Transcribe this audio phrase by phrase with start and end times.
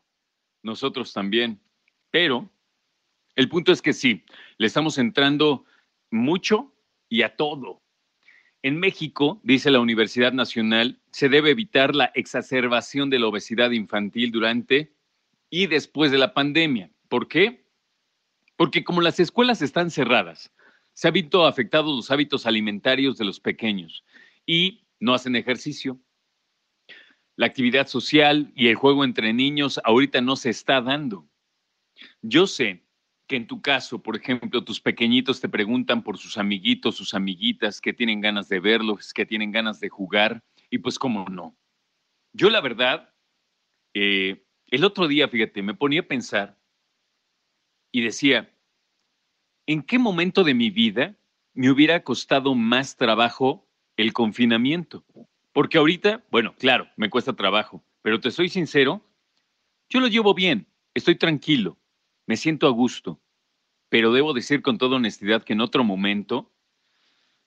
[0.61, 1.59] Nosotros también.
[2.11, 2.51] Pero
[3.35, 4.23] el punto es que sí,
[4.59, 5.65] le estamos entrando
[6.11, 6.71] mucho
[7.09, 7.81] y a todo.
[8.61, 14.31] En México, dice la Universidad Nacional, se debe evitar la exacerbación de la obesidad infantil
[14.31, 14.93] durante
[15.49, 16.91] y después de la pandemia.
[17.07, 17.65] ¿Por qué?
[18.57, 20.51] Porque como las escuelas están cerradas,
[20.91, 24.03] se han visto afectados los hábitos alimentarios de los pequeños
[24.45, 25.97] y no hacen ejercicio.
[27.37, 31.29] La actividad social y el juego entre niños ahorita no se está dando.
[32.21, 32.83] Yo sé
[33.29, 37.79] que en tu caso, por ejemplo, tus pequeñitos te preguntan por sus amiguitos, sus amiguitas,
[37.79, 41.55] que tienen ganas de verlos, que tienen ganas de jugar, y pues cómo no.
[42.33, 43.13] Yo la verdad,
[43.93, 46.59] eh, el otro día, fíjate, me ponía a pensar
[47.91, 48.51] y decía,
[49.67, 51.15] ¿en qué momento de mi vida
[51.53, 55.05] me hubiera costado más trabajo el confinamiento?
[55.53, 59.05] Porque ahorita, bueno, claro, me cuesta trabajo, pero te soy sincero,
[59.87, 61.78] yo lo llevo bien, estoy tranquilo,
[62.29, 63.19] me siento a gusto,
[63.89, 66.53] pero debo decir con toda honestidad que en otro momento,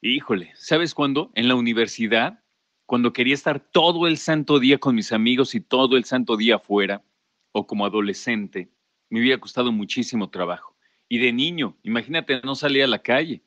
[0.01, 1.31] híjole, ¿sabes cuándo?
[1.37, 2.43] En la universidad,
[2.85, 6.57] cuando quería estar todo el santo día con mis amigos y todo el santo día
[6.57, 7.05] afuera,
[7.53, 8.73] o como adolescente,
[9.09, 10.77] me hubiera costado muchísimo trabajo.
[11.09, 13.45] Y de niño, imagínate, no salía a la calle.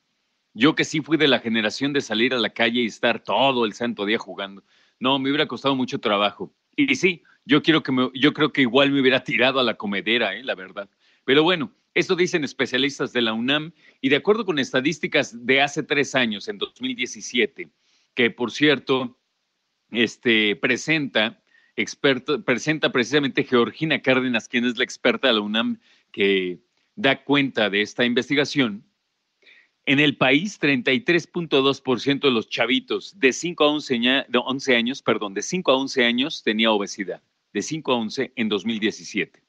[0.54, 3.66] Yo que sí fui de la generación de salir a la calle y estar todo
[3.66, 4.64] el santo día jugando.
[5.02, 6.56] No, me hubiera costado mucho trabajo.
[6.78, 9.74] Y sí, yo quiero que me, yo creo que igual me hubiera tirado a la
[9.74, 10.42] comedera, ¿eh?
[10.42, 10.90] la verdad.
[11.26, 15.82] Pero bueno, esto dicen especialistas de la UNAM y de acuerdo con estadísticas de hace
[15.84, 17.70] tres años, en 2017,
[18.14, 19.18] que por cierto,
[19.92, 21.42] este, presenta,
[22.46, 25.80] presenta precisamente Georgina Cárdenas, quien es la experta de la UNAM
[26.12, 26.60] que
[26.96, 28.86] da cuenta de esta investigación.
[29.88, 35.34] En el país, 33.2% de los chavitos de 5 a 11, de 11 años, perdón,
[35.34, 37.22] de 5 a 11 años tenía obesidad,
[37.54, 39.45] de 5 a 11 en 2017.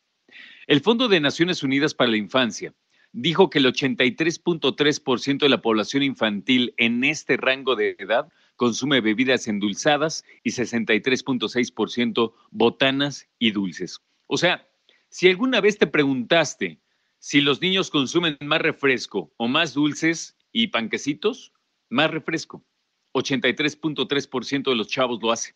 [0.66, 2.74] El Fondo de Naciones Unidas para la Infancia
[3.12, 9.46] dijo que el 83.3% de la población infantil en este rango de edad consume bebidas
[9.46, 14.00] endulzadas y 63.6% botanas y dulces.
[14.26, 14.68] O sea,
[15.08, 16.80] si alguna vez te preguntaste
[17.20, 21.52] si los niños consumen más refresco o más dulces y panquecitos,
[21.90, 22.64] más refresco.
[23.14, 25.54] 83.3% de los chavos lo hace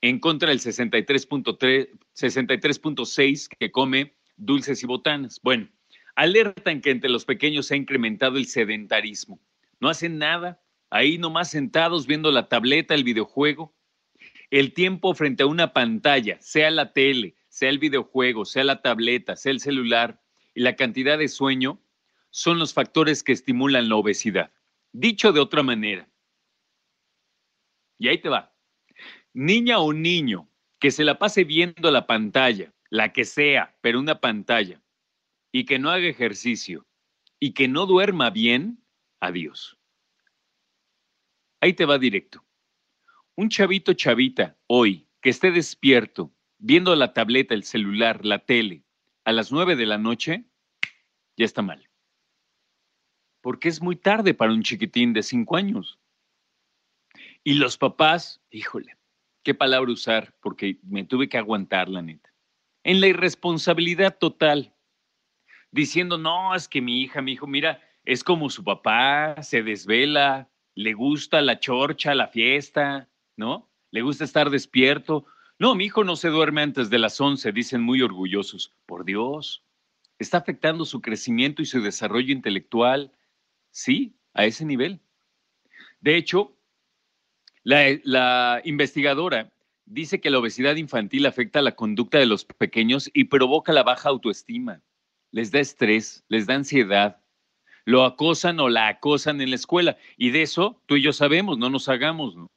[0.00, 5.40] en contra del 63.3, 63.6 que come dulces y botanas.
[5.42, 5.68] Bueno,
[6.14, 9.40] alertan que entre los pequeños se ha incrementado el sedentarismo.
[9.80, 10.60] No hacen nada,
[10.90, 13.74] ahí nomás sentados viendo la tableta, el videojuego.
[14.50, 19.36] El tiempo frente a una pantalla, sea la tele, sea el videojuego, sea la tableta,
[19.36, 20.22] sea el celular,
[20.54, 21.80] y la cantidad de sueño
[22.30, 24.52] son los factores que estimulan la obesidad.
[24.92, 26.08] Dicho de otra manera,
[27.98, 28.54] y ahí te va,
[29.32, 34.20] niña o niño que se la pase viendo la pantalla, la que sea, pero una
[34.20, 34.82] pantalla,
[35.52, 36.86] y que no haga ejercicio
[37.40, 38.84] y que no duerma bien,
[39.20, 39.78] adiós.
[41.60, 42.44] Ahí te va directo.
[43.36, 48.84] Un chavito chavita hoy que esté despierto, viendo la tableta, el celular, la tele,
[49.24, 50.44] a las nueve de la noche,
[51.36, 51.88] ya está mal.
[53.40, 56.00] Porque es muy tarde para un chiquitín de cinco años.
[57.44, 58.97] Y los papás, híjole,
[59.48, 62.30] qué palabra usar, porque me tuve que aguantar, la neta.
[62.84, 64.74] En la irresponsabilidad total,
[65.70, 70.50] diciendo, no, es que mi hija, mi hijo, mira, es como su papá, se desvela,
[70.74, 73.70] le gusta la chorcha, la fiesta, ¿no?
[73.90, 75.24] Le gusta estar despierto.
[75.58, 78.74] No, mi hijo no se duerme antes de las 11, dicen muy orgullosos.
[78.84, 79.64] Por Dios,
[80.18, 83.12] está afectando su crecimiento y su desarrollo intelectual.
[83.70, 85.00] Sí, a ese nivel.
[86.02, 86.54] De hecho,
[87.64, 89.52] la, investigadora
[89.84, 94.08] dice que la obesidad infantil afecta la conducta de los pequeños y provoca la baja
[94.08, 94.82] autoestima.
[95.30, 97.20] Les da estrés, les da ansiedad,
[97.84, 99.96] lo acosan o la acosan en la escuela.
[100.16, 102.36] Y de eso tú y yo sabemos, no nos hagamos.
[102.36, 102.50] ¿no?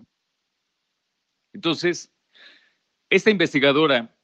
[1.53, 2.13] Entonces,
[3.09, 4.15] esta investigadora,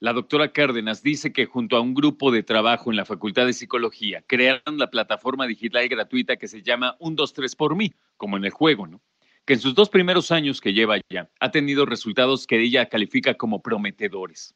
[0.00, 3.52] la doctora Cárdenas, dice que junto a un grupo de trabajo en la Facultad de
[3.52, 8.36] Psicología crearon la plataforma digital gratuita que se llama Un, dos, tres por mí, como
[8.36, 9.00] en el juego, ¿no?
[9.46, 13.34] Que en sus dos primeros años que lleva ya ha tenido resultados que ella califica
[13.34, 14.54] como prometedores.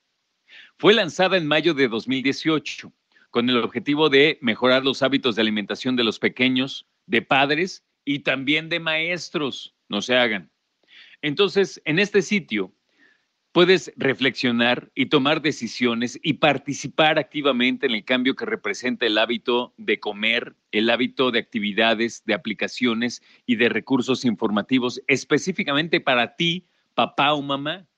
[0.77, 2.93] Fue lanzada en mayo de 2018
[3.31, 8.21] con el objetivo de mejorar los hábitos de alimentación de los pequeños, de padres y
[8.21, 10.51] también de maestros, no se hagan.
[11.23, 12.75] Entonces, en este sitio
[13.53, 19.75] puedes reflexionar y tomar decisiones y participar activamente en el cambio que representa el hábito
[19.77, 26.67] de comer, el hábito de actividades, de aplicaciones y de recursos informativos específicamente para ti,
[26.95, 27.89] papá o mamá.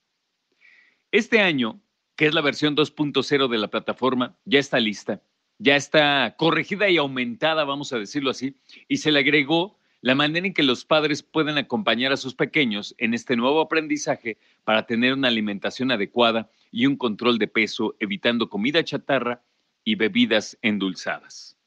[1.11, 1.81] Este año,
[2.15, 5.21] que es la versión 2.0 de la plataforma, ya está lista,
[5.59, 8.57] ya está corregida y aumentada, vamos a decirlo así,
[8.87, 12.93] y se le agregó la manera en que los padres pueden acompañar a sus pequeños
[12.97, 18.49] en este nuevo aprendizaje para tener una alimentación adecuada y un control de peso, evitando
[18.49, 19.41] comida chatarra
[19.85, 21.57] y bebidas endulzadas.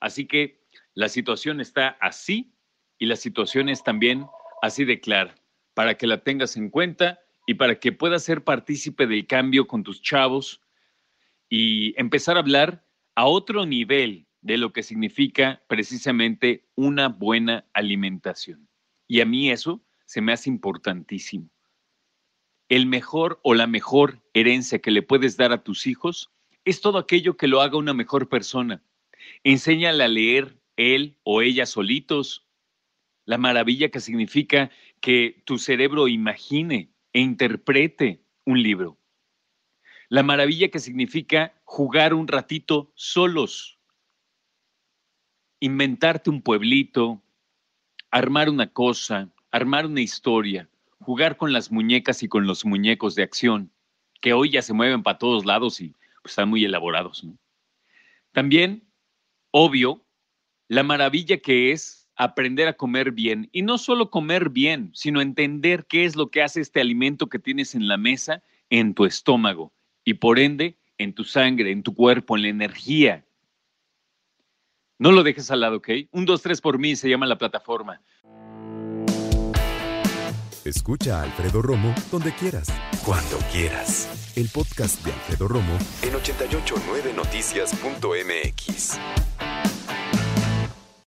[0.00, 0.62] Así que
[0.94, 2.54] la situación está así
[2.98, 4.24] y la situación es también
[4.62, 5.34] así de clara,
[5.74, 9.82] para que la tengas en cuenta y para que puedas ser partícipe del cambio con
[9.82, 10.62] tus chavos
[11.50, 12.82] y empezar a hablar
[13.14, 18.68] a otro nivel de lo que significa precisamente una buena alimentación.
[19.08, 21.50] Y a mí eso se me hace importantísimo.
[22.68, 26.30] El mejor o la mejor herencia que le puedes dar a tus hijos
[26.66, 28.84] es todo aquello que lo haga una mejor persona.
[29.44, 32.46] Enséñale a leer él o ella solitos.
[33.24, 34.70] La maravilla que significa
[35.00, 38.98] que tu cerebro imagine e interprete un libro.
[40.10, 43.74] La maravilla que significa jugar un ratito solos
[45.64, 47.22] inventarte un pueblito,
[48.10, 50.68] armar una cosa, armar una historia,
[51.00, 53.72] jugar con las muñecas y con los muñecos de acción,
[54.20, 57.26] que hoy ya se mueven para todos lados y pues, están muy elaborados.
[58.32, 58.84] También,
[59.52, 60.04] obvio,
[60.68, 65.86] la maravilla que es aprender a comer bien, y no solo comer bien, sino entender
[65.86, 69.72] qué es lo que hace este alimento que tienes en la mesa en tu estómago
[70.04, 73.24] y por ende en tu sangre, en tu cuerpo, en la energía
[74.98, 75.88] no lo dejes al lado, ¿ok?
[76.12, 78.00] Un, dos, tres por mí se llama la plataforma.
[80.64, 82.68] Escucha a Alfredo Romo donde quieras.
[83.04, 84.32] Cuando quieras.
[84.34, 88.98] El podcast de Alfredo Romo en 889noticias.mx.